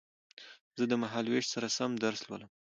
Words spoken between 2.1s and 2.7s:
لولم